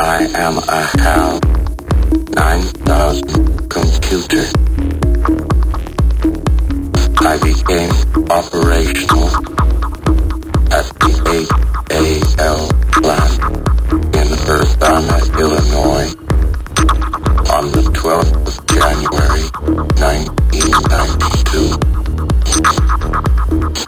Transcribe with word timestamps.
am 0.00 0.58
a 0.58 0.86
HAL 1.02 1.40
9000 2.30 3.68
computer. 3.68 4.44
I 7.20 7.36
became 7.42 7.90
operational 8.30 9.28
at 10.70 10.86
the 11.00 11.10
HAL 11.90 12.68
plant 12.92 13.42
in 14.14 14.28
Urbana, 14.46 15.18
Illinois 15.36 16.14
on 17.50 17.64
the 17.72 17.82
12th 17.92 18.46
of 18.46 18.54
January 18.66 19.46
1992. 19.98 21.74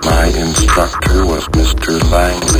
My 0.04 0.26
instructor 0.26 1.24
was 1.24 1.46
Mr. 1.50 2.02
Langley, 2.10 2.59